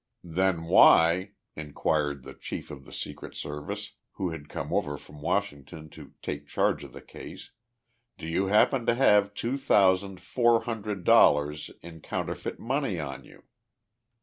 "Then 0.23 0.63
why," 0.63 1.33
inquired 1.55 2.23
the 2.23 2.33
chief 2.33 2.71
of 2.71 2.85
the 2.85 2.91
Secret 2.91 3.35
Service, 3.35 3.93
who 4.13 4.29
had 4.31 4.49
come 4.49 4.73
over 4.73 4.97
from 4.97 5.21
Washington 5.21 5.89
to 5.91 6.13
take 6.23 6.47
charge 6.47 6.83
of 6.83 6.91
the 6.91 7.03
case, 7.03 7.51
"do 8.17 8.27
you 8.27 8.47
happen 8.47 8.87
to 8.87 8.95
have 8.95 9.35
two 9.35 9.59
thousand 9.59 10.19
four 10.19 10.61
hundred 10.61 11.03
dollars 11.03 11.69
in 11.83 12.01
counterfeit 12.01 12.59
money 12.59 12.99
on 12.99 13.23
you?" 13.25 13.43